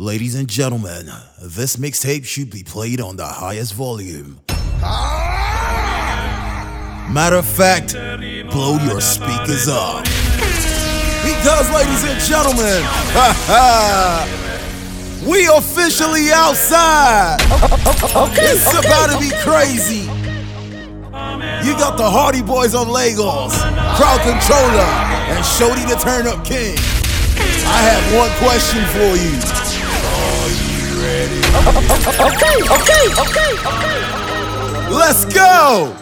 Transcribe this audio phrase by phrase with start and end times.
[0.00, 1.10] Ladies and gentlemen,
[1.42, 4.38] this mixtape should be played on the highest volume.
[7.12, 7.94] Matter of fact,
[8.48, 10.04] blow your speakers up.
[11.26, 12.78] Because, ladies and gentlemen,
[15.28, 17.38] we officially outside.
[18.14, 20.06] Okay, It's about to be crazy.
[21.66, 23.60] You got the Hardy Boys on Lagos,
[23.98, 24.86] Crowd Controller,
[25.34, 26.78] and Shody the Turn Up King.
[27.66, 29.77] I have one question for you.
[31.08, 31.40] Are you ready?
[32.20, 33.94] Okay, okay, okay, okay.
[34.92, 35.94] Let's go!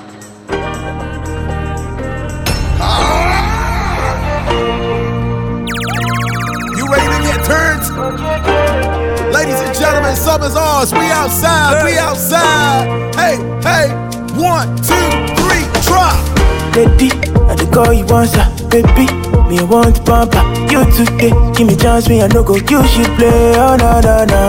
[6.75, 7.87] You ready to get turned?
[9.33, 10.93] Ladies and gentlemen, summer's ours.
[10.93, 13.15] We outside, we outside.
[13.15, 13.95] Hey, hey,
[14.35, 16.19] one, two, three, drop.
[16.75, 17.13] Baby,
[17.47, 19.26] I the call you once, ah, baby.
[19.49, 20.27] Me want ah.
[20.71, 22.57] You today, give me chance, me I no go.
[22.57, 24.43] You should play, oh no no no.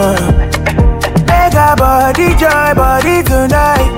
[1.28, 3.94] Make a body joy, body tonight.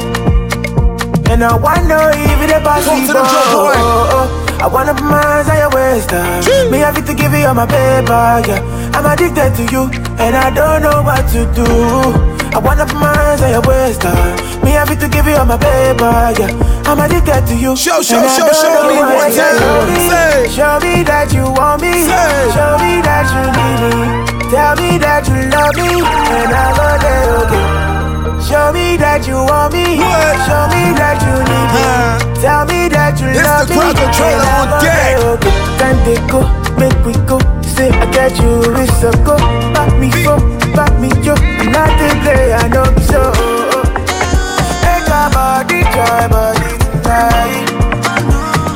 [1.32, 3.70] And I wanna if it Talk to possible.
[3.72, 6.42] them, I wanna put my your.
[6.44, 6.70] Gee.
[6.70, 8.92] Me have to give you all my paper, yeah.
[8.94, 9.84] I'm addicted to you,
[10.20, 11.66] and I don't know what to do.
[12.52, 13.14] I wanna put my
[13.50, 13.62] your
[14.04, 14.60] ah.
[14.64, 16.52] Me have to give you all my paper, yeah.
[16.86, 17.76] I'm addicted to you.
[17.78, 20.10] Show, show, and I show, don't show know me what one to time.
[20.12, 20.50] Say.
[20.56, 21.94] Show me that you want me.
[22.04, 22.52] Say.
[22.52, 24.52] Show me that you need me.
[24.52, 27.89] Tell me that you love me, and I go there, okay.
[28.48, 30.00] Show me that you want me.
[30.00, 30.36] What?
[30.48, 31.84] Show me that you need me.
[31.86, 32.42] Huh.
[32.42, 33.80] Tell me that you It's love the me.
[33.80, 35.14] crowd controller and I on deck.
[35.78, 36.40] Time oh, they go,
[36.82, 37.38] make we go.
[37.62, 39.38] Say I get you, it's a go.
[39.76, 40.40] Back me so,
[40.74, 41.36] back me yo.
[41.38, 43.22] I'm not the play, I know me so.
[44.82, 47.70] Make a body, try body tonight.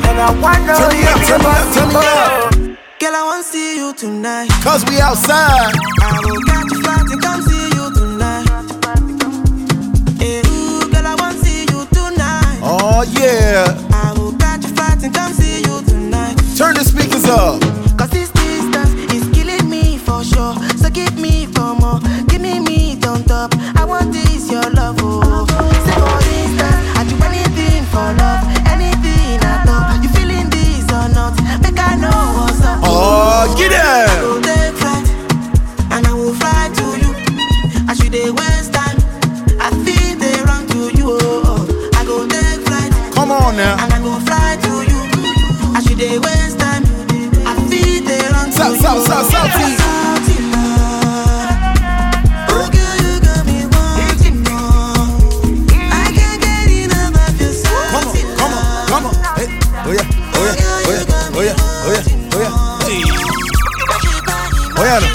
[0.06, 2.54] And I wanna Turn me up, turn me up, turn me up.
[3.00, 4.48] Girl, I wanna see you tonight.
[4.62, 5.74] Cause we outside.
[6.00, 6.53] I will
[13.06, 13.76] Oh yeah.
[13.92, 16.36] I will catch a flight and come see you tonight.
[16.56, 17.60] Turn the speakers up.
[17.98, 20.54] Cause this distance is killing me for sure.
[20.78, 22.00] So give me for more.
[22.28, 23.52] Give me meat on top.
[23.76, 24.96] I want this, your love.
[25.00, 25.44] Oh.
[25.84, 28.42] Say for instance, I do anything for love.
[28.72, 30.00] Anything at all.
[30.02, 31.36] You feeling this or not?
[31.60, 32.80] Make I know what's up.
[32.84, 34.43] Oh, get I
[46.04, 46.84] they waste time.
[47.48, 48.82] I feel they run to South, you.
[48.82, 49.80] south, south, south, Lord.
[52.52, 55.08] Oh, girl, you got me wanting more.
[55.88, 59.14] I can't get enough of your Come on, Southie come on, come on.
[59.38, 59.48] Hey.
[59.86, 60.04] Oh yeah,
[60.36, 63.24] oh yeah, oh, oh yeah, oh yeah, oh yeah, oh yeah.
[64.76, 65.08] Oh yeah, no.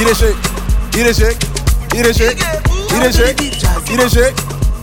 [0.00, 0.40] Eat it shake,
[0.96, 1.36] eat it shake,
[1.94, 4.36] eat it shake, eat it shake, eat it shake,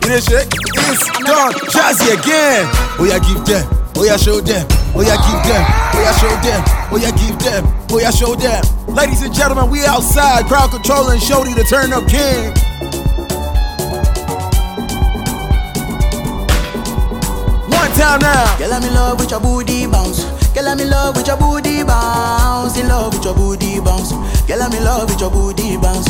[0.05, 0.49] eat it shake.
[0.83, 1.53] It's done.
[1.73, 2.69] Jazzy again.
[2.99, 3.80] Oh yeah, give them.
[4.01, 4.65] Oh yeah, show them.
[4.97, 5.61] Oh yeah, give them.
[5.93, 6.61] Oh yeah, show them.
[6.89, 7.63] Oh yeah, give them.
[7.91, 8.65] Oh yeah, show them.
[8.95, 10.45] Ladies and gentlemen, we outside.
[10.47, 12.49] Crowd control controlling Shody the turn up king.
[17.69, 18.57] One time now.
[18.57, 20.25] Girl, I'm in love with your booty bounce.
[20.57, 22.79] Girl, I'm in love with your booty bounce.
[22.79, 24.13] In love with your booty bounce.
[24.49, 26.09] Girl, I'm in love with your booty bounce.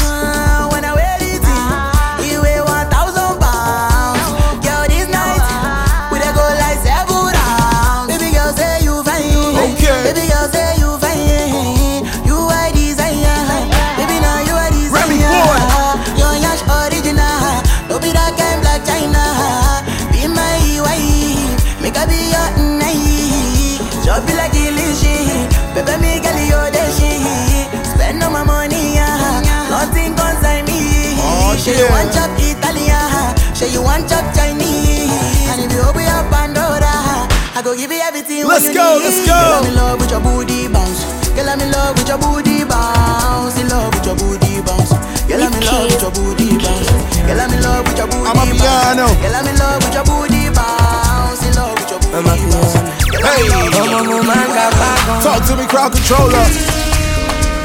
[31.81, 33.33] You want chop Italian.
[33.57, 35.09] Say you want chop Chinese.
[35.49, 37.25] And if you open your Pandora,
[37.57, 38.45] I go give you everything.
[38.45, 39.09] Let's you go, need.
[39.09, 39.33] let's go.
[39.33, 41.01] Girl, I'm in love with your booty bounce.
[41.33, 43.57] Girl, I'm in love with your booty bounce.
[43.57, 44.91] In love with your booty bounce.
[45.25, 46.89] Girl, I'm in love with your booty bounce.
[47.25, 49.05] Girl, I'm in love with your booty I'm a piano.
[49.09, 49.21] bounce.
[49.21, 51.41] Girl, I'm in love with your booty bounce.
[51.47, 52.75] In love with your booty bounce.
[53.09, 54.05] Girl, I'm in love with your Hey.
[54.05, 55.23] booty bounce.
[55.25, 56.45] Talk to me, crowd controller.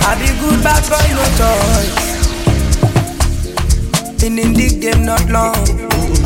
[0.08, 2.05] I be good bad boy, no choice.
[4.26, 5.54] Been in the game not long.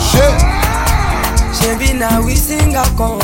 [0.08, 0.40] Shit.
[1.52, 3.20] Shabby now we sing a come.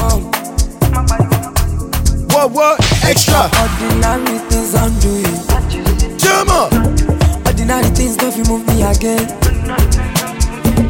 [2.28, 2.76] What, what?
[3.02, 3.48] Extra.
[3.56, 6.18] Ordinary things I'm doing.
[6.18, 6.74] Jam up.
[7.46, 9.24] Ordinary things don't move me again.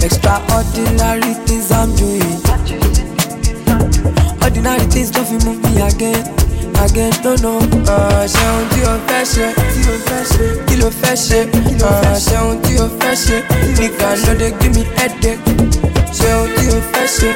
[0.02, 2.42] Extraordinary things I'm doing.
[4.42, 7.52] ordinary things don't move me again again no no
[8.26, 9.46] ṣe ohun tí o fẹ́ ṣe?
[10.66, 11.38] Kí ló fẹ́ ṣe?
[11.82, 13.36] Uh, ṣe ohun tí o fẹ́ ṣe?
[13.78, 15.40] Nìkan ló dé give me headache.
[16.18, 17.28] Ṣe ohun tí o fẹ́ ṣe?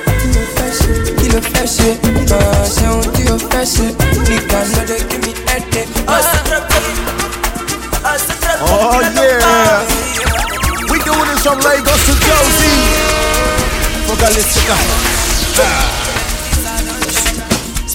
[1.19, 1.89] Kí ló fẹ́ ṣe?
[2.35, 3.87] Uh, ṣe ohun tí o fẹ́ ṣe?
[4.29, 5.89] Nìkan ló dé give me headache.
[6.09, 6.51] Oh yeah.
[8.63, 8.99] Oh, oh,
[10.91, 12.73] we doing this from Lagos to Jozi.
[14.07, 14.77] Focalistica.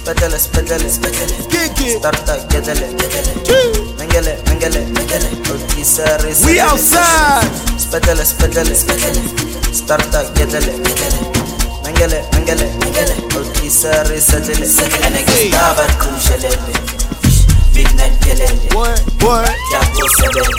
[0.06, 1.34] Spedele, spedele, spedele.
[1.50, 1.98] Kick.
[1.98, 3.34] Starta, gedele, gedele.
[3.98, 5.30] Mengele, mengele, mengele.
[5.50, 7.50] Otisare, We outside.
[7.78, 9.22] Spedele, spedele, spedele.
[9.74, 11.20] Starta, gedele, gedele.
[11.84, 13.16] Mengele, mengele, mengele.
[13.34, 15.26] Otisare, sedele, sedele.
[15.26, 15.50] Hey.
[15.50, 16.74] Stavar kushelele.
[17.74, 18.76] Midnight gelele.
[18.76, 19.02] What?
[19.24, 19.50] What?
[19.74, 20.56] Yago sebele.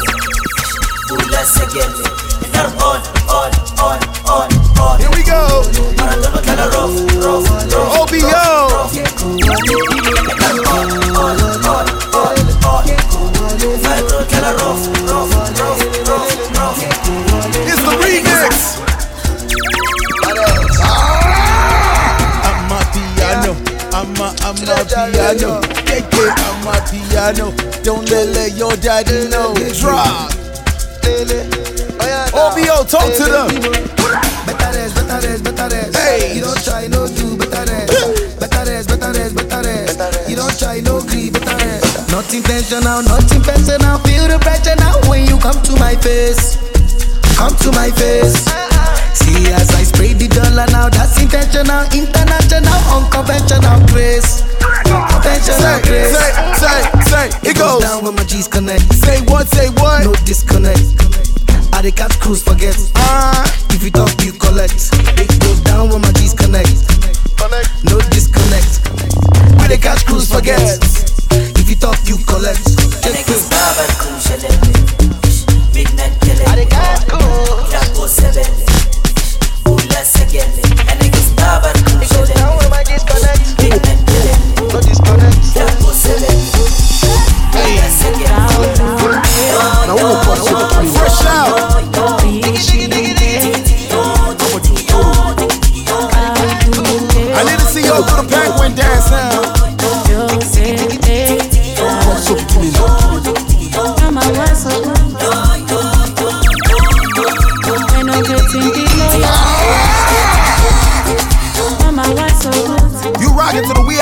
[1.08, 2.02] Bula segele.
[2.42, 3.00] And I'm on,
[3.30, 4.98] on, on, on, on.
[5.00, 5.62] Here we go.
[5.96, 8.00] Maradona tala rough, rough, rough.
[8.00, 9.56] OBO.
[17.68, 18.78] It's the remix.
[22.44, 23.52] I'm a piano.
[23.92, 25.06] I'm a, I'm a piano.
[25.12, 27.46] Yeah, yeah, I'm a piano.
[27.82, 29.54] Don't let, let your daddy know.
[29.80, 30.32] Drop.
[32.34, 33.95] OBO, talk to them.
[34.46, 35.96] Better rest, better rest, better rest.
[35.96, 36.34] Hey.
[36.36, 38.38] You don't try, no do, better rest.
[38.40, 40.30] better rest, better rest, better rest.
[40.30, 42.10] You don't try, no grief, better rest.
[42.10, 43.98] Not intentional, not intentional.
[44.06, 46.56] Feel the pressure now when you come to my face.
[47.36, 48.46] Come to my face.
[49.18, 54.42] See as I spray the dollar now, that's intentional, international, unconventional grace.
[54.86, 56.14] Conventional Say, grace.
[56.14, 56.30] say,
[56.62, 57.50] say, say.
[57.50, 57.82] It goes goes.
[57.82, 58.82] down when my G's connect.
[58.94, 60.04] Say what, say what?
[60.04, 60.80] No disconnect.
[61.86, 62.74] I the catch cruise forget.
[62.96, 64.90] Uh, If you talk, you collect.
[65.22, 66.82] It goes down when my G's connect.
[67.84, 68.90] No disconnect.
[69.62, 70.58] We the catch cruise forget.
[71.30, 72.66] If you talk, you collect.
[73.04, 73.46] Check this.
[83.26, 83.65] fresh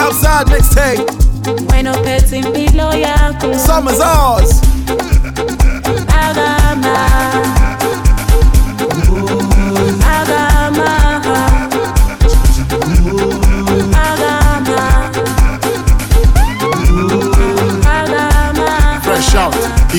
[0.05, 1.71] Outside mixtape.
[1.71, 4.74] When no petting below ya, Summer's ours.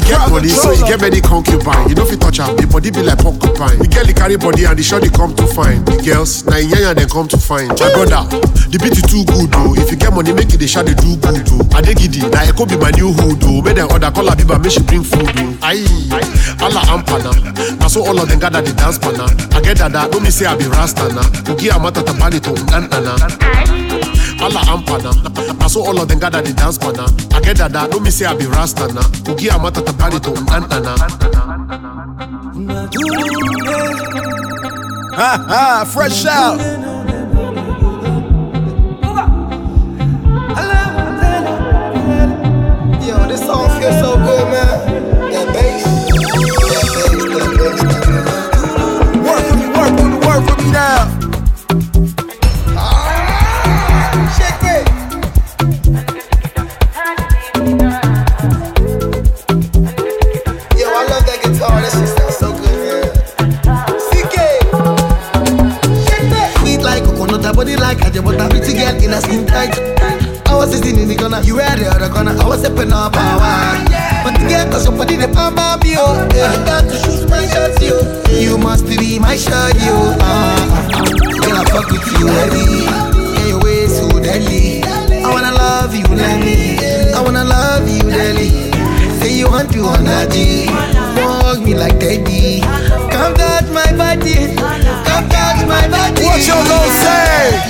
[0.05, 1.89] Get body, so he get many concubine.
[1.89, 3.79] You know if you touch am, the body be like porcupine.
[3.79, 5.85] The girl he carry body and the shorty come to find.
[5.85, 7.69] The girls, na yanya then come to find.
[7.79, 8.21] My brother,
[8.69, 9.73] the beat is too good though.
[9.75, 11.65] If you get money, make it the shot they do good though.
[11.75, 13.61] Adegidi, na Eko be my new hood though.
[13.65, 15.53] Make them order call Abiba, make she bring food though.
[15.65, 15.85] Aye,
[16.61, 17.33] Allah ampana.
[17.79, 19.25] Na so all of them gather the dance pana.
[19.55, 21.21] I get that, that, no me say I be rasta na.
[21.49, 24.04] Ugi amata tabani to unantana.
[24.45, 25.11] Allah ampana.
[25.59, 27.05] Na so all of them gather the dance pana.
[27.33, 29.01] I get that, that, no me say I be rasta na.
[29.25, 30.93] Ugi amata tabani to unantana.
[35.17, 36.59] Ha ha, fresh out.
[43.01, 44.84] Yo, this song feels so good, man.
[70.65, 72.31] Was sitting in the corner, you were the other corner.
[72.31, 73.37] I was stepping up our
[74.25, 76.01] But the girl, cause your body, the palm of you.
[76.01, 78.01] I got to shoot my shots, you.
[78.33, 79.93] You must be my shot, you.
[79.93, 81.05] Uh-huh.
[81.41, 82.89] Girl, I fuck with you heavy.
[82.89, 84.81] Yeah, your way so deadly.
[84.83, 86.81] I wanna love you, Lenny.
[87.13, 88.71] I wanna love you, Lenny.
[89.21, 90.65] Say you want to honor G.
[91.21, 92.61] Walk me like daddy.
[93.13, 94.55] Come touch my body.
[94.57, 96.25] Come touch my body.
[96.25, 97.65] What your gon' say?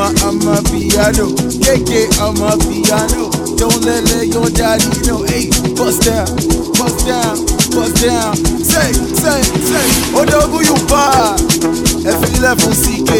[0.00, 1.28] I'm a, I'm a piano.
[1.60, 3.28] KK, I'm a piano.
[3.60, 5.22] Don't let, let your daddy know.
[5.28, 6.24] Hey, bust down,
[6.80, 7.36] bust down,
[7.76, 8.34] bust down.
[8.64, 9.86] Say, say, say.
[10.16, 11.36] Odogu you pa.
[12.08, 13.10] Ẹ fi ilẹ̀ fún CK.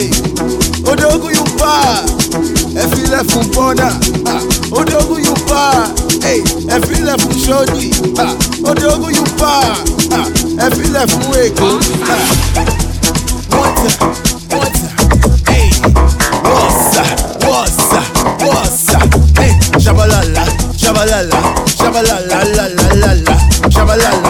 [0.90, 1.72] Odogu you pa.
[2.80, 3.88] Ẹ fi ilẹ̀ fún Bọ́dà.
[4.26, 4.40] Ah,
[4.72, 5.84] Odogu you pa.
[6.24, 6.40] Hey,
[6.74, 7.90] ẹ fi ilẹ̀ fún Ṣọ́ọ̀dì.
[8.24, 8.32] Ah,
[8.70, 9.52] Odogu you pa.
[10.16, 10.26] Ah,
[10.64, 11.68] Ẹ fi ilẹ̀ fún Èkó.
[12.08, 12.20] Ah.
[13.60, 14.29] One time, one time.
[21.00, 21.40] Shabalala,
[21.78, 23.34] shabalala, la la la la,
[23.70, 24.29] shabalala.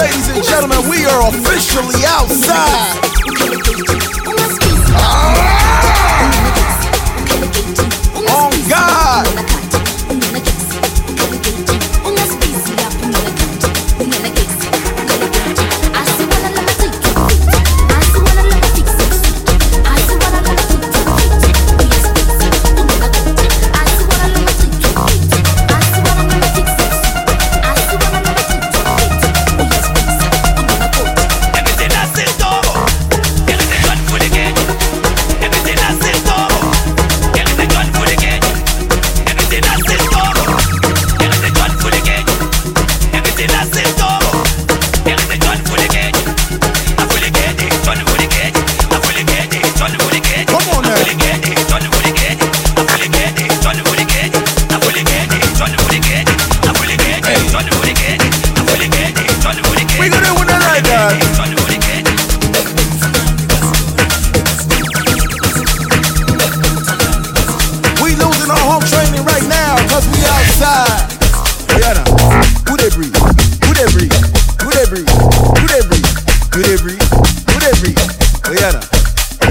[0.00, 3.00] Ladies and gentlemen, we are officially outside.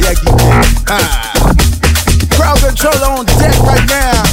[0.10, 0.26] Leggy.
[0.88, 1.30] Ah.
[2.32, 4.24] Crowd control on deck right now.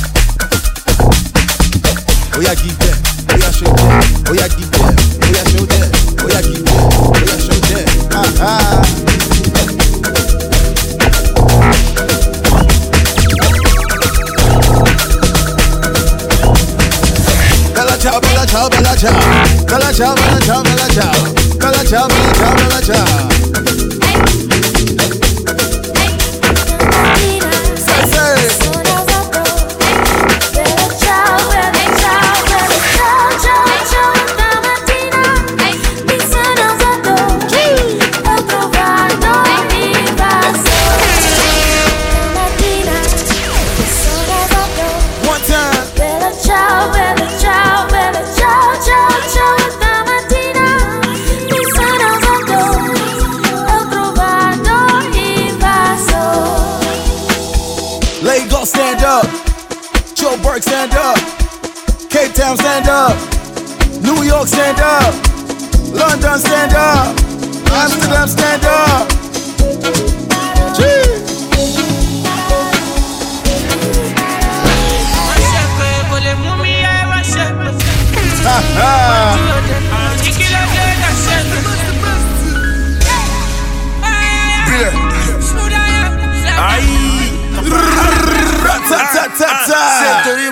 [2.33, 2.97] Oh yeah, give that.
[3.29, 4.25] Oh yeah, show that.
[4.25, 4.97] Oh yeah, give that.
[5.21, 5.93] Oh yeah, show that.
[6.17, 6.81] Oh yeah, give that.
[6.97, 7.85] Oh yeah, show that.
[8.09, 8.81] Ah ah.
[17.75, 19.13] Bella ciao, bella ciao, bella ciao.
[19.67, 21.13] Bella ciao, bella ciao, bella ciao.
[21.59, 23.16] Bella ciao, bella ciao, bella ciao.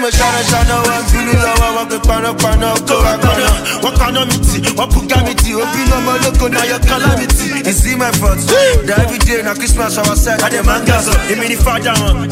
[0.05, 3.51] Torí mo ṣáná ṣáná wọn bínú lọ́wọ́ wọn pé panápaná kó wa kaná
[3.83, 7.17] wọn kaná mi tì wọn bùgá mi tì ó bínú ọmọ ológo náà yọ kálá
[7.19, 7.45] mi tì.
[7.65, 8.41] It's in my front
[8.87, 12.29] na everyday na Christmas our side adé máa ń gàzọ èmi ní fàájà wọn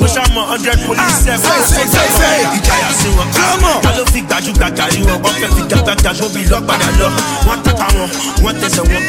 [0.00, 2.38] mo ṣàmọ hundred police ah, say, say, say, say.
[2.56, 3.26] ìjayà sí wọn.
[3.34, 3.82] Come on.
[3.82, 7.08] ta ló fi gbajúgbajà rí wọn wọn fẹ́ fi gbàgbàgbà sóbì lọ́gbàdà lọ
[7.48, 8.08] wọ́n tàpá wọn
[8.44, 9.02] wọ́n tẹsẹ̀ wọn.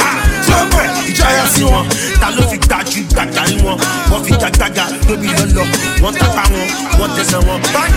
[0.49, 1.85] lọ́pọ̀ ìjayà sí wọn
[2.21, 3.77] ta ló fi gbajúgbajà rí wọn
[4.11, 5.65] wọ́n fi gbàgbàgbà lóbi lọ́lọ́
[6.01, 6.65] wọ́n tàpá wọn
[6.99, 7.59] wọ́n tẹsẹ̀ wọn.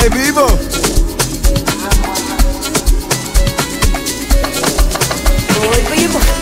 [0.00, 0.46] Ay, vivo.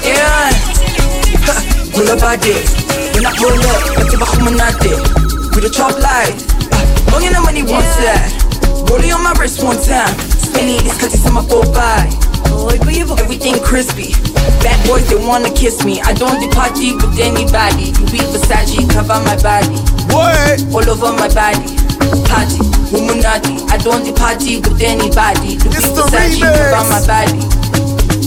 [0.07, 0.55] Yeah.
[1.91, 2.63] Pull up out there.
[3.15, 4.95] When I pull up, let's have a humanate.
[5.55, 6.39] We the chop life.
[7.11, 8.31] Oh, you know money one side.
[8.89, 10.15] Rolling on my wrist one time.
[10.39, 12.07] Spinning these cutties on my go by.
[13.19, 14.13] Everything crispy.
[14.63, 16.01] Bad boys, they wanna kiss me.
[16.01, 17.91] I don't do party with anybody.
[17.91, 19.83] You be Versace, cover my body.
[20.15, 20.63] What?
[20.73, 21.78] All over my body.
[22.29, 22.61] Party,
[22.93, 23.57] Illuminati.
[23.73, 25.57] I don't do party with anybody.
[25.57, 26.71] You be It's the Versace, remix.
[26.71, 27.41] cover my body.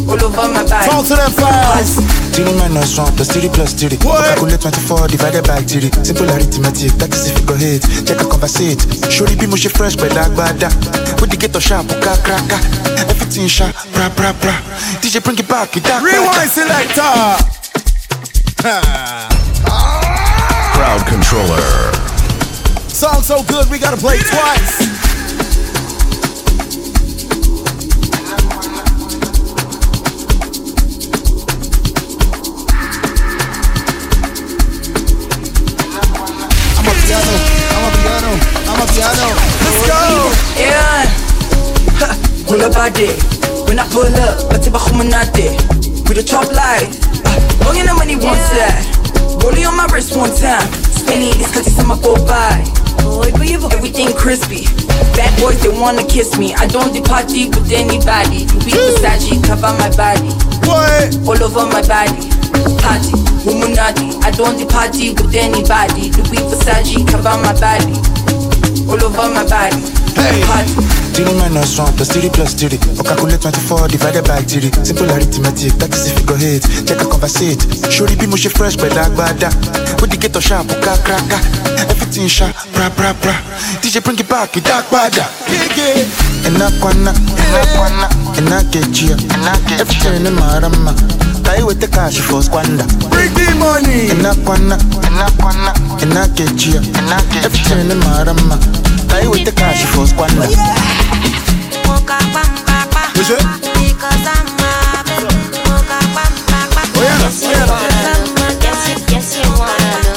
[0.10, 0.90] All over my body.
[0.90, 2.02] Talk to them files.
[2.34, 3.98] Three minus one plus three plus three.
[4.02, 4.26] What?
[4.26, 5.92] Calculate 24 divided by three.
[6.04, 7.84] Simple arithmetic, that is if you go hit.
[8.08, 8.82] Check a conversate.
[9.12, 10.70] Shorty be mushy fresh, but that bada.
[11.22, 12.64] With the ghetto sharp, crack, crack, crack.
[13.06, 14.56] Everything sharp, bra, bra, bra.
[15.04, 17.38] DJ bring it back, it that Rewind selector.
[18.66, 19.30] Ha.
[20.74, 22.11] Crowd controller.
[23.02, 24.78] Song so good, we gotta play twice.
[36.78, 37.34] I'm a piano,
[37.74, 38.32] I'm a piano,
[38.70, 39.28] I'm a piano.
[39.66, 40.30] Let's go.
[40.62, 41.10] Yeah.
[41.98, 43.18] Ha, Pull up out there.
[43.66, 45.58] When I pull up, let's have a humanate.
[46.08, 46.94] We the chop life.
[47.26, 48.86] Uh, oh, you know money one side.
[49.44, 50.81] Rolling on my wrist one time.
[51.02, 52.62] Spinning these cutties on my go by.
[53.82, 54.66] Everything crispy.
[55.18, 56.54] Bad boys, they wanna kiss me.
[56.54, 58.46] I don't do party with anybody.
[58.62, 60.30] Be Versace, cover my body.
[60.70, 61.18] What?
[61.26, 62.30] All over my body.
[62.78, 63.12] Party,
[63.42, 64.16] Illuminati.
[64.22, 66.14] I don't do party with anybody.
[66.30, 67.98] Be Versace, cover my body.
[68.88, 70.01] All over my body.
[70.22, 70.92] Hey.
[71.12, 72.80] Three minus one plus three plus three.
[72.98, 74.72] Or calculate 24 divided by three.
[74.86, 76.64] Simple arithmetic, that is if you go hit.
[76.88, 77.62] Check a conversate.
[77.92, 79.52] Shorty be mushy fresh, but that bada.
[80.00, 81.26] With the ghetto sharp, crack, crack.
[81.90, 83.36] Everything sharp, bra, bra, bra.
[83.84, 84.64] DJ bring it back, it.
[84.64, 86.08] Kick it.
[86.48, 88.08] Enakwana, enakwana,
[88.40, 89.20] enakechia,
[89.78, 90.96] everything in marama.
[91.44, 92.88] Tai with the cash for squander.
[93.12, 94.10] Bring the money.
[94.10, 96.80] Enakwana, enakwana, enakechia,
[97.44, 98.81] everything in marama.
[99.12, 100.48] Tai with the cash for squander.
[103.18, 103.42] You see?
[106.98, 108.08] Oyana, Oyana.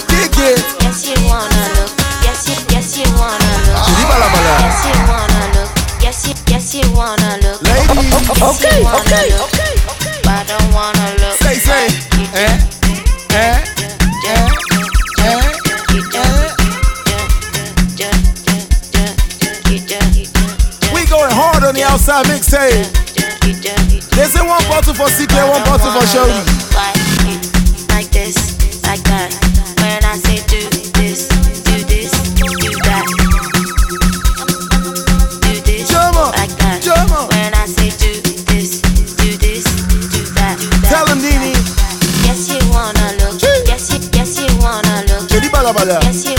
[0.08, 0.64] Kick it.
[3.84, 4.54] Chidi bala bala.
[7.62, 8.42] Ladies.
[8.42, 9.73] Okay, okay, okay.
[22.14, 24.10] Outside mixtape.
[24.14, 26.38] They say one bottle for CK, one bottle for Shorty.
[27.90, 28.54] Like this,
[28.86, 29.34] like that.
[29.82, 30.62] When I say do
[30.94, 31.26] this,
[31.66, 33.04] do this, do that.
[35.42, 36.86] Do this, like that.
[37.32, 38.12] When I say do
[38.46, 38.80] this,
[39.18, 39.64] do this,
[40.14, 40.56] do that.
[40.86, 41.50] Tell him, Nini.
[42.22, 43.42] Yes, you wanna look.
[43.66, 45.30] Yes, you, yes, you wanna look.
[45.30, 46.33] Yes, you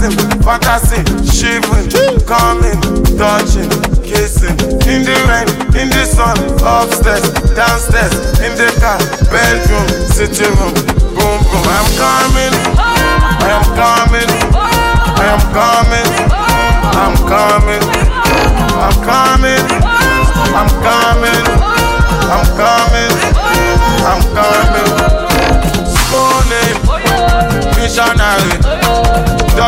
[0.00, 1.90] orgasm, fantasy, shivering,
[2.24, 2.80] coming,
[3.16, 3.68] touching,
[4.02, 4.56] kissing,
[4.88, 8.98] in the rain, in the sun, upstairs, downstairs, in the car,
[9.30, 10.74] bedroom, sitting room,
[11.14, 11.64] boom boom.
[11.68, 16.09] I'm coming, I am coming, I am coming,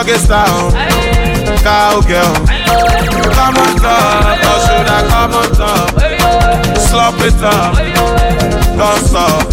[0.02, 0.70] doggy style,
[1.62, 2.34] cowgirl.
[3.34, 5.90] Come on top, or should I come on top?
[6.76, 7.76] Slop it up,
[8.76, 9.46] don't stop.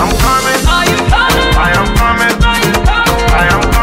[0.00, 3.73] I'm coming, I am coming, I am coming, I am coming,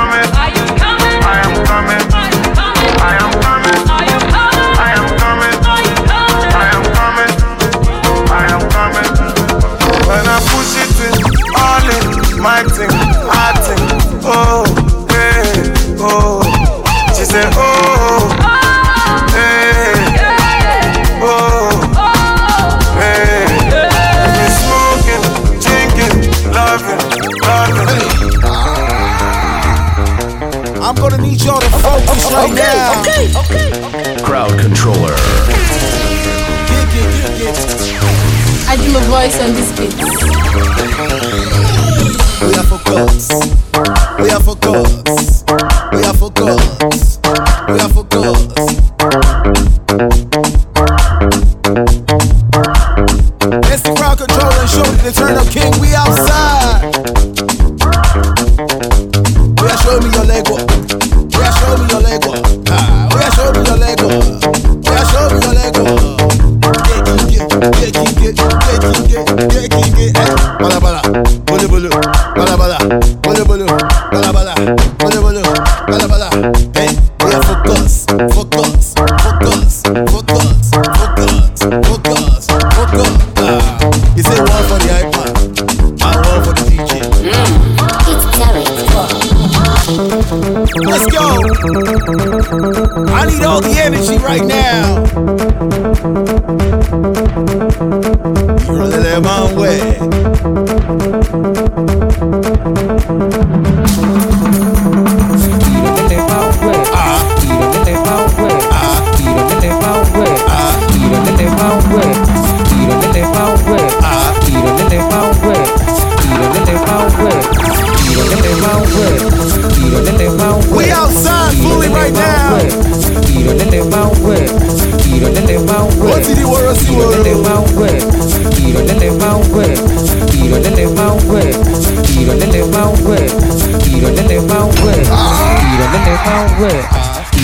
[32.42, 33.74] focus right
[34.18, 34.26] now.
[34.26, 35.16] Crowd controller.
[38.68, 39.94] I do my voice on this beat.
[42.42, 43.30] We are for focus.
[44.20, 45.44] We are for focus.
[45.92, 47.20] We are for focus.
[47.68, 48.38] We are focus.
[53.72, 55.74] It's the crowd control and show the turn up king.
[55.80, 57.41] We outside.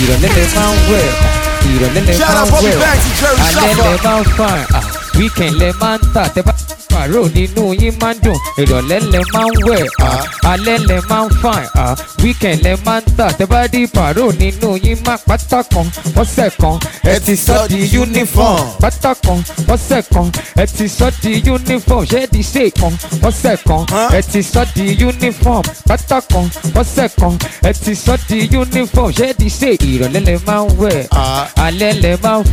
[0.07, 1.13] them, then they found work.
[1.61, 3.97] Feed them, then they Shout and then they
[4.39, 4.65] fire.
[4.71, 4.85] Ah,
[5.17, 6.56] we can't let man talk.
[6.97, 8.37] Pàrọ̀ nínú yín máa ń dùn.
[8.57, 9.83] Ìrọ̀lẹ́ lẹ máa ń wẹ̀
[10.51, 11.29] alẹ́ lẹ máa ń
[11.85, 11.87] á
[12.23, 13.27] wíkẹ̀ǹd lẹ máa ń tà.
[13.37, 15.87] Tẹ́ bá di pàrọ̀ nínú yín máa pátá kan
[16.21, 16.75] ọ̀sẹ̀ kan
[17.13, 18.59] ẹ ti sọ di uniform.
[18.81, 19.39] Pátá kan
[19.73, 20.27] ọ̀sẹ̀ kan
[20.61, 22.03] ẹ ti sọ di uniform.
[22.11, 22.93] Ṣé di ṣe kan
[23.29, 23.81] ọ̀sẹ̀ kan
[24.17, 25.63] ẹ ti sọ di uniform.
[25.89, 26.45] Pátá kan
[26.81, 27.33] ọ̀sẹ̀ kan
[27.69, 29.09] ẹ ti sọ di uniform.
[29.19, 29.69] Ṣé di ṣe?
[29.91, 30.99] Ìrọ̀lẹ́ lẹ máa ń wẹ̀
[31.65, 32.43] alẹ́ lẹ máa ń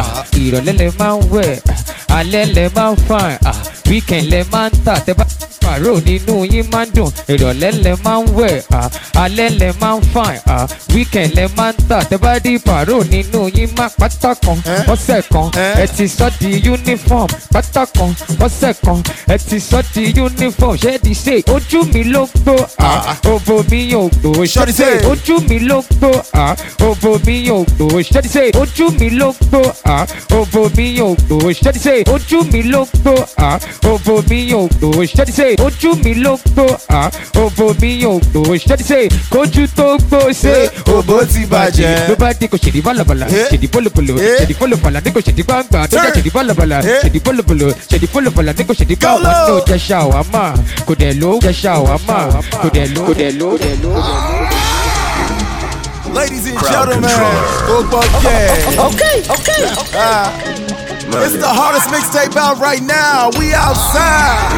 [0.00, 0.04] á
[0.42, 1.56] ìrọ̀lẹ́ lẹ máa ń wẹ̀
[2.18, 2.96] alẹ́ lẹ máa ń
[3.50, 3.52] á
[3.90, 5.24] weekend lẹ máa ń tà tẹ bá
[5.60, 8.60] pàrọ̀ nínú yín máa ń dùn ìrọ̀lẹ́ lẹ máa ń wẹ̀
[9.14, 13.04] alẹ́ lẹ máa ń fàn à, weekend lẹ máa ń tà tẹ bá dí pàrọ̀
[13.10, 15.46] nínú yín máa pátá kan ọ̀sẹ̀ kan
[15.82, 15.86] ẹ.
[15.96, 18.10] ti sọ di uniform pátá kan
[18.46, 18.98] ọ̀sẹ̀ kan
[19.28, 22.54] ẹ ti sọ di uniform ṣé di ṣe ojú mi ló gbó
[23.32, 24.90] òbò mi yóò gbó ṣé di ṣe?
[25.12, 26.10] ojú mi ló gbó
[26.88, 29.60] òbò mi yóò gbó ṣé di ṣe ojú mi ló gbó
[30.38, 33.14] òbò mi yóò gbó ṣé di ṣe ojú mi ló gbó
[33.82, 37.74] à, òbò mi yóò gbó ṣé di ṣe ojú mi ló gbó ah, à, òbò
[37.80, 42.08] mi yóò gbó ṣé di ṣe kójú tó gbó ṣe eh, òbó ti bàjẹ́.
[42.08, 44.40] ló bá dé kò ṣèdí bálabàlà eh, ṣèdí bólobolo eh.
[44.40, 48.64] ṣèdí bólobàlà ní kò ṣèdí gbangba tó jẹ́ ṣèdí bálabàlà ṣèdí bólobolo ṣèdí bólobàlà ní
[48.64, 50.42] kò ṣèdí gbangba tó jẹ́ ṣàwámà
[50.86, 52.18] kò dẹ̀ ló jẹ́ ṣàwámà
[52.62, 53.92] kò dẹ̀ ló kò dẹ̀ ló kò dẹ̀ ló.
[56.12, 57.78] Ladies and Crowd gentlemen, controller.
[57.78, 58.86] Obo yeah.
[58.86, 59.62] Okay, okay.
[59.94, 60.32] Ah,
[61.24, 63.30] it's the hardest mixtape out right now.
[63.38, 64.50] We outside.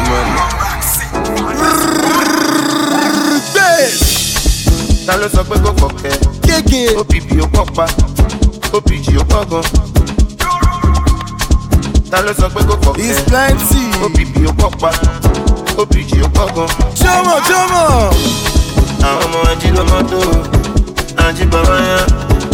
[5.05, 6.15] Ta ló sọ pé kò kọ̀kẹ́.
[6.45, 6.81] kéèké.
[6.99, 7.85] OPP ó pọ̀ pa
[8.77, 9.63] OPG ó pọ̀ gan.
[12.11, 13.09] ta ló sọ pé kò kọ̀kẹ́.
[13.09, 13.83] It's plenty.
[14.05, 14.89] OPP ó pọ̀ pa
[15.81, 16.69] OPG ó pọ̀ gan.
[17.01, 17.83] Jọmọ jọmọ.
[19.07, 20.19] àwọn ọmọ ẹjí ló mọ́ tó
[21.25, 22.03] àjí bàbá yẹn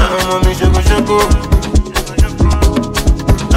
[0.03, 1.17] àwọn ọmọ mi ṣokoṣoko.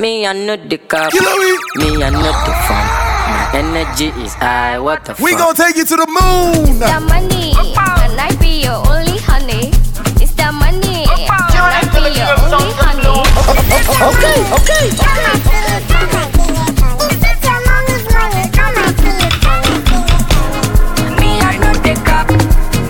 [0.00, 1.12] Me, I know the cop.
[1.12, 2.86] Me, I know the fun.
[3.30, 4.78] My energy is high.
[4.78, 5.40] What the We fuck?
[5.40, 6.78] gonna take you to the moon.
[6.80, 9.68] the money, and I be your only honey.
[10.22, 13.16] It's the money, and I be your only honey.
[14.08, 15.90] Okay, okay.
[21.20, 22.28] Me, I know the cop.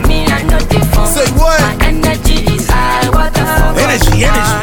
[0.07, 1.07] Me, I know the fun.
[1.09, 1.59] Say what?
[1.61, 3.11] My energy is high.
[3.11, 3.77] What the fuck?
[3.77, 4.60] Energy, energy.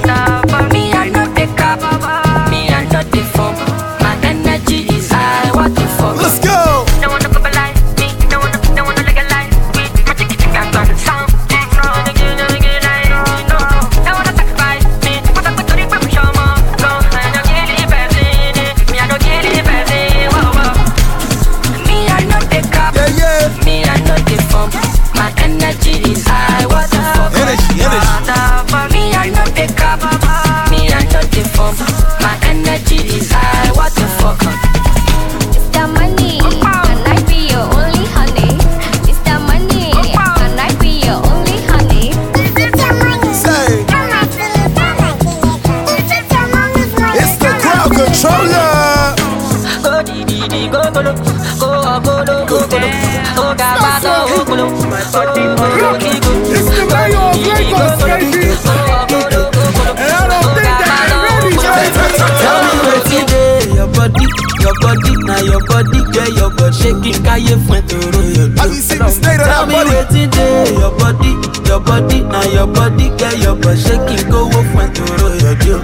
[73.68, 75.80] bọ̀ ṣé kí n kówó fún ẹ tòró yọjú o.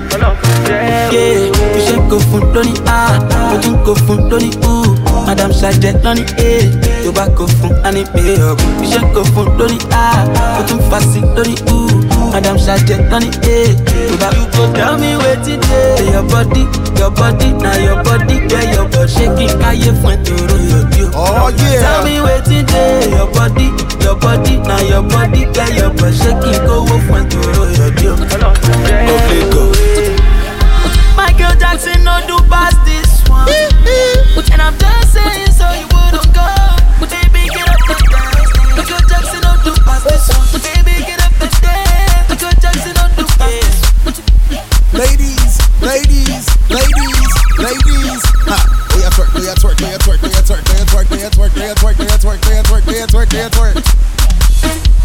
[1.13, 2.99] yé mo ṣe kó fún lóní a
[3.49, 4.73] mo tún kó fún lóní u
[5.27, 6.51] madam ṣàjẹ lóní e
[7.03, 10.05] tó bá kó fún á ní pé ọ̀gùn mo ṣe kó fún lóní a
[10.55, 11.77] mo tún fa sí lóní u.
[12.33, 13.77] Madam Sachet on eh.
[13.77, 16.65] You go tell me where today Your body,
[16.97, 19.07] your body, now your body Yeah, your body.
[19.07, 20.33] Shaking, I you front to
[20.97, 21.81] you Oh yeah.
[21.81, 23.69] Tell me where today Your body,
[24.01, 26.17] your body, now your body Yeah, your body.
[26.17, 27.37] Shaking, go front to
[28.01, 28.17] you Go,
[29.29, 29.63] go, go.
[31.15, 32.72] My girl Jackson, no do bad
[51.73, 53.75] dance, work, dance, work, dance, work, dance, work, dance, work.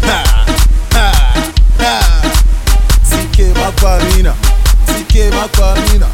[0.01, 0.23] Nah,
[0.93, 1.13] nah,
[1.79, 2.21] nah.
[3.09, 4.35] CK Macarena,
[4.85, 6.07] CK Macarena,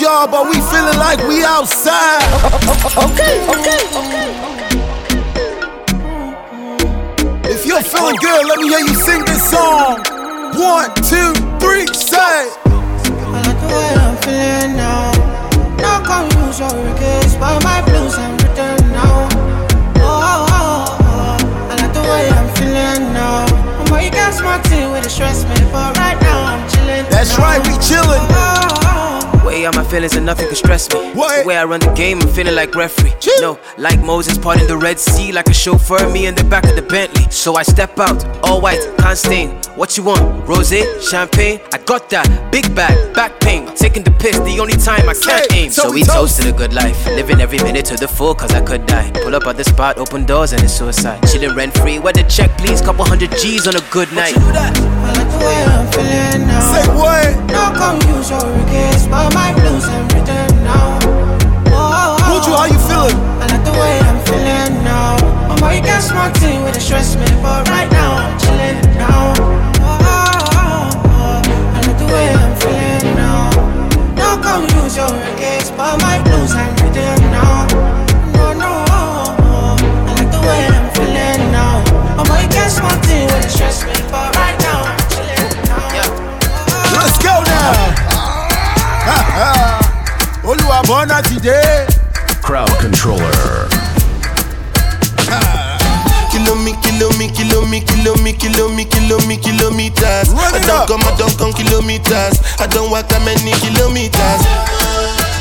[0.00, 2.24] y'all, but we feeling like we outside.
[2.96, 3.44] Okay,
[29.90, 31.12] feelings and nothing can stress me.
[31.12, 33.12] The way I run the game, I'm feeling like referee.
[33.40, 36.76] No, like Moses parting the Red Sea, like a chauffeur, me in the back of
[36.76, 37.24] the Bentley.
[37.30, 39.50] So I step out, all white, can't stain.
[39.74, 40.48] What you want?
[40.48, 40.74] Rose,
[41.10, 41.60] champagne?
[41.72, 42.26] I got that.
[42.52, 43.66] Big bag, back pain.
[43.74, 45.70] Taking the piss, the only time I can't aim.
[45.70, 47.06] So we toasted a good life.
[47.06, 49.10] Living every minute to the full, cause I could die.
[49.22, 51.20] Pull up at the spot, open doors, and it's suicide.
[51.30, 51.98] Chilling rent free.
[51.98, 52.80] Where the check, please?
[52.80, 54.34] Couple hundred G's on a good night.
[54.36, 56.60] I like the way I'm feeling now.
[56.72, 57.30] Say what?
[57.50, 60.06] No confuse your regrets, but my blues I'm
[60.64, 60.98] now.
[61.70, 63.16] How you feeling?
[63.40, 65.16] I like the way I'm feeling now.
[65.80, 69.32] Got smart with the stress me, but right now I'm chilling now.
[71.72, 73.50] I like the way I'm feeling now.
[74.16, 76.79] No confuse your regrets, but my blues I'm written
[90.90, 91.86] Oluwabona today.
[92.42, 93.68] Crowd controller.
[96.32, 100.28] Kilo me, kilo me, kilo me, kilo me, kilo me, kilo me, kilometers.
[100.34, 100.88] I don't up.
[100.88, 102.42] come, I don't come kilometers.
[102.58, 104.79] I don't walk that many kilometers.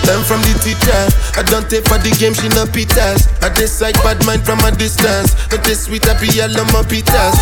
[0.10, 1.02] Learn from the teacher.
[1.38, 3.30] I don't take for the game, she no pitas.
[3.46, 5.38] I decide bad mind from a distance.
[5.54, 7.38] Not this sweet, I be all on my pitas.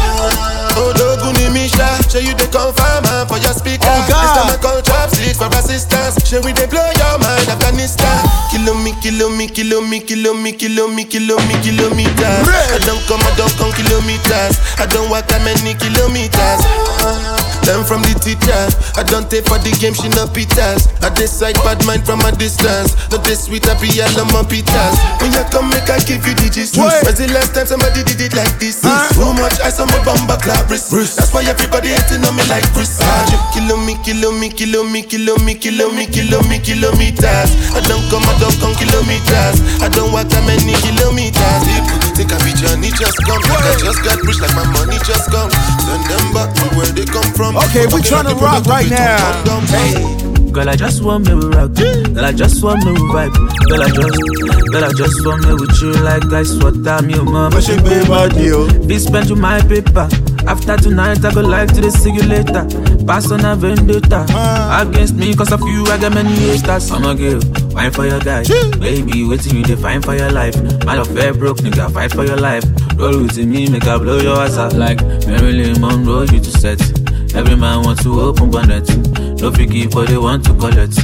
[0.75, 3.87] Oh, Doguni Misha, show you the confirm for your speaker.
[3.87, 4.19] Oh, God.
[4.19, 6.19] This time I call chopsticks for assistance.
[6.27, 8.19] Show we they blow your mind, Afghanistan.
[8.51, 12.43] Kilo me, kilo me, kilo me, kilo me, kilo me, kilo me, kilometers.
[12.51, 14.59] I don't come, I don't come kilometers.
[14.75, 16.59] I don't walk that many kilometers.
[17.67, 18.63] Learn from the teacher.
[18.95, 20.87] I don't take for the game, she no pitas.
[21.03, 22.95] I decide bad mind from a distance.
[23.11, 24.95] Not this sweet, I be all on my pitas.
[25.19, 26.79] When you come, make I give you digits.
[26.79, 26.87] Wait.
[27.03, 28.79] When's the last time somebody did it like this?
[28.79, 30.95] Too much ice on my bumper clap wrist.
[30.95, 33.03] That's why everybody hating on me like Chris.
[33.51, 37.51] Kilo me, kilo me, kilo me, kilo me, kilo me, kilo me, kilometers.
[37.75, 39.59] I don't come, I don't come kilometers.
[39.83, 42.06] I don't walk that many kilometers.
[42.17, 43.41] People think I be Johnny just come.
[43.45, 45.51] I just got rich like my money just come.
[45.85, 47.55] Send them back to where they come from.
[47.57, 49.61] Okay, we tryna rock right now.
[49.69, 50.51] Hey.
[50.51, 51.73] Girl, I just want me to rock.
[51.75, 53.35] Girl, I just want me to vibe.
[53.69, 57.05] Girl, I just, girl, I just want me with you like ice water.
[57.05, 58.65] Me, mama, But she pay my deal.
[58.65, 58.87] Oh.
[58.87, 60.09] Be spend you my paper.
[60.47, 62.63] After tonight, I go like to the see you later.
[63.05, 64.25] Pass on a vendetta.
[64.29, 64.81] Ah.
[64.81, 66.89] Against me, cause of you, I got many haters.
[66.91, 67.39] I'm a girl,
[67.71, 68.43] wine for your guy.
[68.79, 70.55] Baby, waiting you define for your life.
[70.85, 72.63] Man of fair broke, nigga, fight for your life.
[72.95, 74.73] Roll with me, make I blow your ass out.
[74.73, 76.81] Like Marilyn Monroe, you to set.
[77.35, 78.87] Every man want to open bonnet.
[79.41, 80.95] No picky for they want to collect.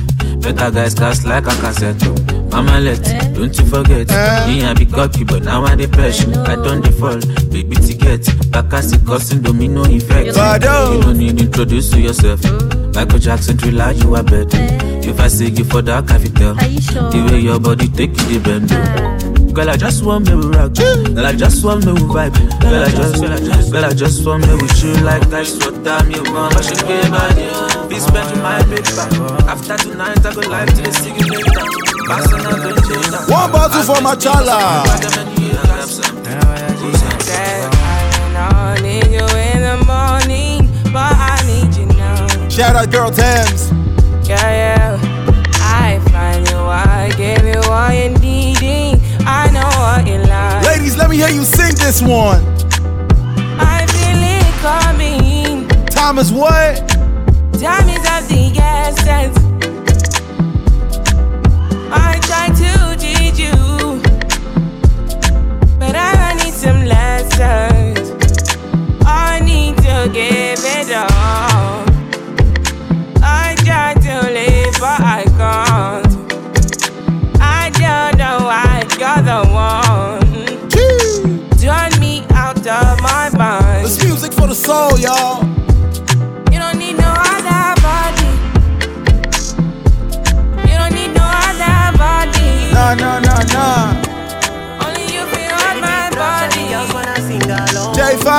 [0.42, 2.02] Better guys cast like a cassette.
[2.04, 2.16] Oh.
[2.52, 3.04] Mama let,
[3.34, 4.12] don't you forget.
[4.12, 4.48] Eh?
[4.48, 6.30] Me I be cocky, but now I the pressure.
[6.42, 8.28] I don't default, baby ticket.
[8.52, 10.36] Back as it causing domino effect.
[10.36, 10.94] Oh.
[10.94, 12.44] You don't need introduce to yourself.
[12.94, 14.60] Michael Jackson thriller, you are better.
[15.02, 16.54] If I say you for that, can you tell?
[16.56, 18.70] The way your body take you the bend.
[18.72, 19.33] Oh.
[19.54, 20.74] Girl, I just want me with rock.
[20.74, 22.34] Girl, I just want me with vibe.
[22.60, 25.54] Girl, I just, girl, I just, girl, I just want me with you like that's
[25.64, 26.56] what time you want.
[26.58, 27.46] I should pay money.
[27.88, 29.06] Be spent with my paper.
[29.46, 31.66] After tonight, I go live to the city later.
[32.08, 33.32] Pass another chaser.
[33.32, 34.84] One bottle for my chala.
[38.36, 42.50] I need you in the morning, but I need you now.
[42.50, 43.70] Shout out girl Tams.
[44.28, 45.00] Yeah, yeah.
[45.62, 48.23] I find you, I give you all you needing.
[51.04, 52.42] Let me hear you sing this one.
[53.60, 55.68] I feel it coming.
[55.88, 56.78] Time is what?
[57.60, 59.38] Time is of the essence.
[61.92, 64.02] I try to teach you,
[65.78, 67.73] but I need some lessons.
[84.64, 85.44] Soul, y'all.
[86.52, 88.32] You don't need no other body.
[90.70, 92.72] You don't need no other body.
[92.72, 94.88] Nah, nah, nah, nah.
[94.88, 96.64] Only you feel on my body.
[96.72, 97.96] Just wanna sing along.
[97.98, 98.32] J5.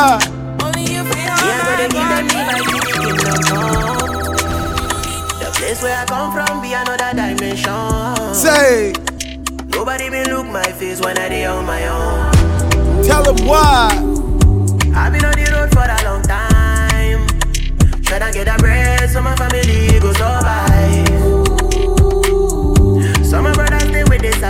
[0.65, 2.35] Only you feel on my body.
[5.43, 8.35] The place where I come from be another dimension.
[8.35, 8.95] Say.
[9.77, 13.05] Nobody been look my face when I dey on my own.
[13.05, 13.91] Tell them why.
[14.97, 15.34] I've been on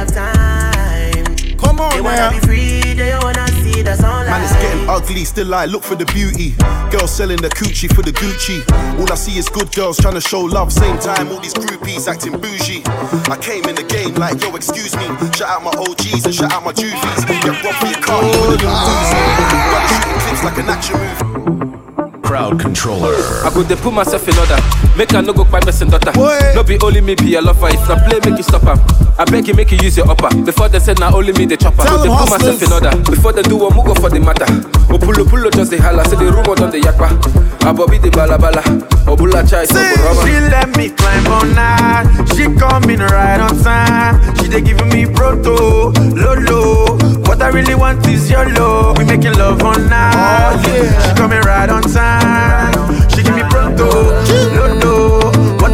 [0.08, 1.56] stay with this half time.
[1.58, 2.30] Come on They wanna now.
[2.30, 4.26] be free, they wanna see the sunlight.
[4.26, 6.54] Man, it's getting ugly, still I look for the beauty.
[6.90, 8.62] Girls selling the coochie for the Gucci.
[9.00, 10.72] All I see is good girls trying to show love.
[10.72, 12.82] Same time, all these groupies acting bougie.
[13.30, 15.06] I came in the game like, yo, excuse me.
[15.36, 17.24] Shout out my OGs and shout out my juvies.
[17.24, 21.73] Get robbed for your car, you Got shooting clips like an action movie.
[22.34, 23.14] Crowd controller.
[23.46, 24.58] I go dey put myself in order.
[24.98, 26.10] Make I no go kpai person daughter.
[26.52, 27.68] No be only me be your lover.
[27.68, 28.76] If na play, make you stop am.
[29.16, 30.34] I beg you, make you use your upper.
[30.42, 31.84] Before they say na only me the chopper.
[31.84, 32.90] Tell Go dey put myself in order.
[33.08, 34.46] Before they do one, go for the matter.
[34.90, 36.02] Opulo pulo just dey holla.
[36.08, 37.06] Say the rumor don dey yakpa.
[37.62, 38.62] Abobi dey balabala.
[39.06, 42.26] Obula chai so go She let me climb on night.
[42.34, 44.18] She coming right on time.
[44.42, 46.98] She dey giving me proto, lolo.
[47.34, 48.96] What I really want is your love.
[48.96, 50.54] We making love on night.
[50.54, 51.02] Oh, yeah.
[51.02, 53.10] She coming right on time.
[53.10, 54.43] She give me lolo.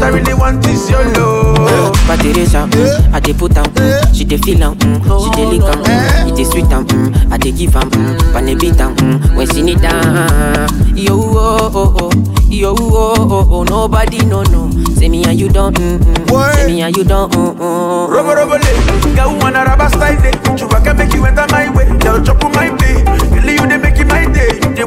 [0.01, 1.92] What I really want is your love.
[2.09, 5.44] But Teresa, mm, I dey put am, mm, she dey feel am, mm, she dey
[5.46, 8.80] lick am, mm, it dey sweet am, mm, I dey give am, mm, pan beat
[8.80, 10.96] am, mm, when she need am.
[10.96, 12.11] Yo oh oh oh,
[12.48, 14.70] yo oh oh oh, nobody no no.
[14.94, 18.09] Say me and you don't, mm, mm, say me and you don't, mm, mm.
[18.11, 20.32] Robo robo le, girl wanna rubber style day.
[20.57, 23.05] Chewbacca make you enter my way, girl chop on my day.
[23.36, 23.89] Really you dey make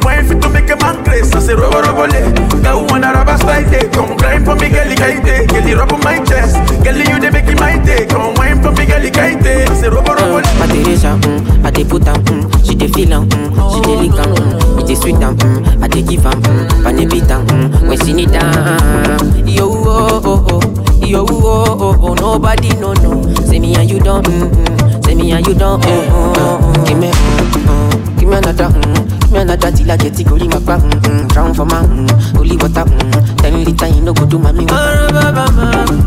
[0.02, 0.20] my.
[0.20, 1.32] They want fit to make a man crazy.
[1.34, 2.20] I say robo robo le,
[2.62, 3.88] girl wanna rubber style day.
[3.90, 5.48] Come grind for me, girl kaite.
[5.48, 8.06] Girl rub on my chest, girl you dey make my day.
[8.06, 9.68] Come wine for me, girl kaite.
[9.70, 10.50] I say robo robo le.
[10.58, 13.96] But Teresa, mm, I dey put am, mm, she dey feel am, mm, she dey
[13.96, 17.30] lick am, mm, it dey sweet am, mm, I dey give am, mm, pan beat
[17.30, 19.46] am, mm, when she need am.
[19.46, 23.22] Yo oh oh oh, yo oh oh oh, nobody no no.
[23.46, 26.86] Say me and you don't, mm, mm, say me and you don't, mm, mm.
[26.88, 29.03] Give me, mm, mm, give me another, mm,
[29.34, 31.82] give me another till I get it, go my back, mm, mm, drown for my,
[31.82, 35.08] mm, holy water, mm, ten liter, you no go do mommy water.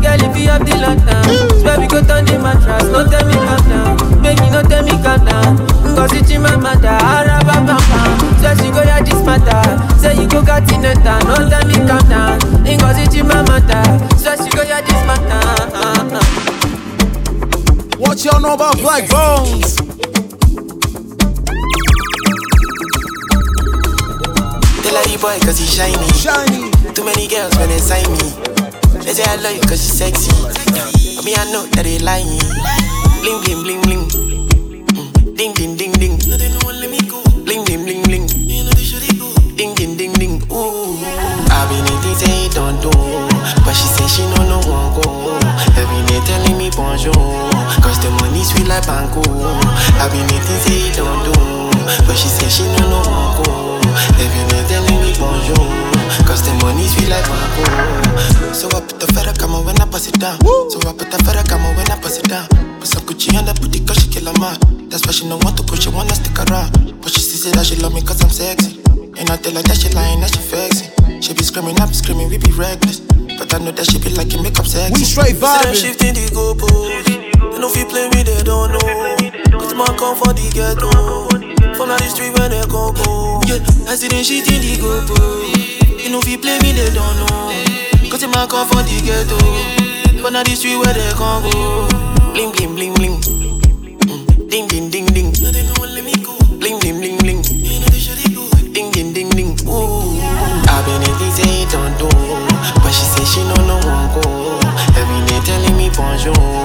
[0.00, 2.88] Girl, if you have the lantern, swear we go turn the mattress.
[2.88, 5.56] No tell me calm down, make me no tell me calm down.
[5.92, 8.08] Ngozi Chimamanda, Araba Bamba.
[8.40, 9.60] Say she go ya this matter,
[9.98, 11.18] say you go continental.
[11.28, 13.82] No tell me calm down, Ngozi Chimamanda.
[14.16, 15.38] Say she go ya this matter.
[17.98, 19.97] What y'all know about Black Bones?
[25.08, 25.96] They you boy cause he shiny.
[26.12, 26.68] Shiny.
[26.92, 28.28] Too many girls when they sign me.
[29.00, 30.28] They say I love you cause you sexy.
[31.16, 32.28] But me, I know that they lying.
[33.24, 34.04] Bling, bling, bling, bling.
[34.92, 35.32] Mm.
[35.32, 36.20] Ding, ding, ding, ding.
[36.20, 38.26] Bling, bling, bling, bling.
[39.56, 40.42] Ding, ding, ding, ding.
[40.52, 41.00] Ooh.
[41.00, 42.92] I been eating, say it don't do.
[43.64, 45.40] But she say she no no want go.
[45.72, 47.16] Every day telling me bonjour.
[47.80, 49.24] Cause the money sweet like banco.
[49.24, 51.67] I been eating, say it don't do.
[51.88, 53.80] But she say she no no want go.
[54.20, 55.64] Every day telling me bonjour.
[56.28, 58.52] Cause the money sweet like banco.
[58.52, 60.36] So I put the feather come on when I pass it down.
[60.68, 62.48] So I put the feather come on when I pass it down.
[62.78, 64.60] Put some Gucci on the booty cause she kill a man.
[64.88, 67.00] That's why she don't want to push, she wanna stick around.
[67.00, 68.84] But she say that she love me cause I'm sexy.
[69.16, 70.92] And I tell her that she lying, that she flexing.
[71.20, 73.00] She be screaming, I be screaming, we be reckless.
[73.00, 74.92] But I know that she be like liking makeup sex.
[74.92, 75.72] We straight vibing.
[75.72, 77.08] shifting the goalpost.
[77.08, 79.58] They know if you play me, they don't know.
[79.58, 81.37] Cause my come for the ghetto.
[81.76, 83.40] From the street where they go go.
[83.46, 85.18] Yeah, I see them shit in the go go.
[85.98, 87.52] You know if you play me, they don't know.
[88.10, 89.38] Cause my come for the ghetto.
[90.22, 91.88] From the street where they go go.
[92.32, 93.16] Bling bling bling bling.
[93.20, 95.30] Mm, Ding ding ding ding.
[96.58, 97.42] Bling bling bling bling.
[98.72, 99.50] Ding ding ding ding.
[99.68, 100.18] Ooh.
[100.68, 102.08] I been in it don't do.
[102.82, 104.58] But she say she no no won't go.
[104.98, 106.57] Every day telling me bonjour.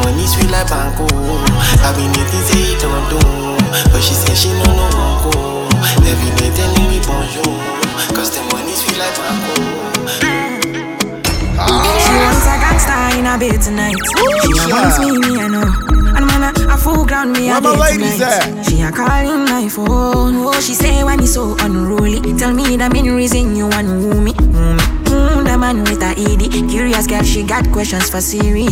[0.00, 1.06] Cause the money sweet like banco.
[1.12, 1.44] Oh.
[1.84, 3.60] I been in things say it don't.
[3.92, 5.30] But she say she no no won't go.
[5.36, 6.04] Oh.
[6.08, 7.52] Every day telling me bonjour.
[8.16, 9.60] Cause the money sweet like banco.
[11.60, 11.84] Oh.
[12.00, 13.96] She wants a gangster in a bed tonight.
[14.42, 15.68] She a wants me, me I know.
[16.16, 18.48] And man, a, a full ground me Where a my ladies tonight.
[18.48, 18.66] at?
[18.66, 20.36] She a calling my phone.
[20.48, 22.20] Oh, she say why me so unruly.
[22.38, 24.32] Tell me the main reason you want woo me.
[24.48, 25.16] Woo me.
[25.16, 26.70] Mm, the man with a ED.
[26.70, 28.66] Curious girl, she got questions for Siri.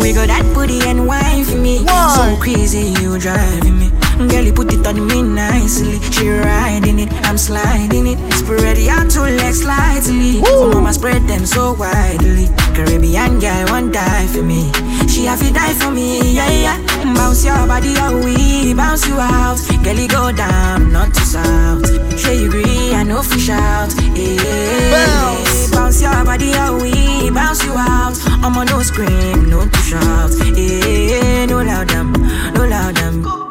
[0.00, 1.06] We got that booty and
[1.44, 1.78] for me.
[1.86, 4.05] So crazy, you driving me.
[4.16, 6.00] Girl, put it on me nicely.
[6.10, 8.18] She riding it, I'm sliding it.
[8.32, 10.40] Spread your two legs slightly.
[10.46, 12.48] Oh, mama spread them so widely.
[12.74, 14.72] Caribbean girl won't die for me.
[15.06, 17.14] She have to die for me, yeah, yeah.
[17.14, 19.58] Bounce your body out, we bounce you out.
[19.84, 21.86] Girl, go down, not to south.
[22.18, 23.92] Sure you agree, I know fish out.
[24.16, 24.90] Yeah.
[24.92, 25.70] Bounce.
[25.70, 28.16] bounce your body out, we bounce you out.
[28.42, 30.32] I'm on no scream, no to shout.
[30.56, 32.12] Yeah, no loud them,
[32.54, 33.45] no loud them.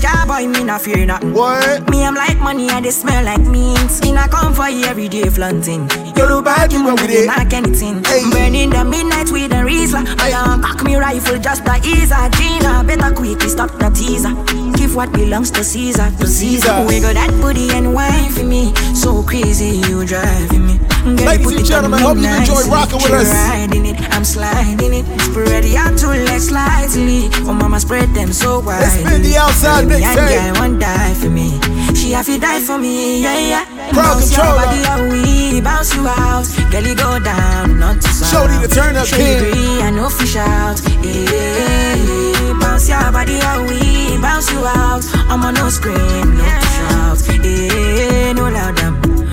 [0.00, 1.34] Ninja boy, me not fear nothing.
[1.34, 1.90] What?
[1.90, 4.02] Me, I'm like money and they smell like mint.
[4.02, 5.90] Me not come for you every day flaunting.
[6.16, 7.26] You look back, you with it.
[7.26, 8.02] Mark anything.
[8.30, 10.04] Burning the midnight with a Riesler.
[10.20, 12.82] I am cock me rifle just to ease a Gina.
[12.84, 14.32] Better quickly stop the teaser.
[14.78, 16.66] Give what belongs to Caesar to Caesar.
[16.66, 18.74] Got that booty and wine for me.
[18.94, 20.89] So crazy, you driving me.
[21.16, 23.32] Ladies and gentlemen, me hope you enjoy rocking with us.
[23.32, 25.06] riding it, I'm sliding it.
[25.20, 25.64] Spread
[25.98, 27.28] two legs slightly.
[27.46, 28.82] Oh, mama, spread them so wide.
[28.82, 30.54] It's been the outside Young mixtape.
[30.54, 31.60] girl won't die for me.
[31.94, 33.64] She have to die for me, yeah, yeah.
[33.92, 36.46] Proud bounce your body out, we bounce you out.
[36.70, 38.30] Girl, you go down, not to south.
[38.30, 39.82] Shorty the turn up Show king.
[39.82, 40.80] I know fish out.
[41.02, 45.04] Yeah, bounce your body out, we bounce you out.
[45.28, 47.18] I'm on no scream, no shout.
[47.44, 48.80] Yeah, no loud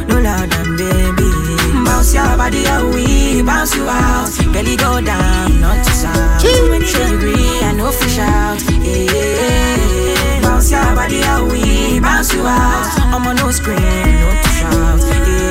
[0.08, 0.57] no loud them, baby.
[2.08, 4.30] Bounce your body out, we bounce you out.
[4.40, 6.42] You go down, not to south.
[6.42, 8.64] Show you agree, I know fish out.
[8.82, 12.98] Yeah, bounce your body out, we bounce you out.
[13.12, 15.02] I'm on no scream, no to shout.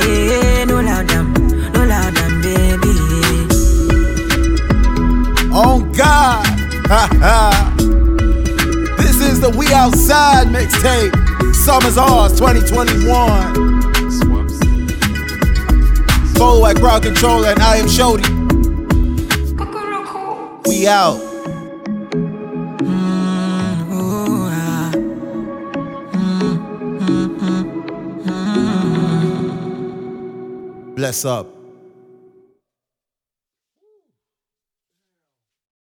[0.07, 1.31] Yeah, no loud them,
[1.73, 2.89] no loud them, baby.
[5.53, 6.43] On God.
[8.97, 11.13] This is the We Outside mixtape.
[11.53, 13.76] Summer's ours 2021.
[16.37, 18.27] Follow at Crowd Control and I am Shody.
[20.67, 21.17] We out.
[30.95, 31.56] Bless up.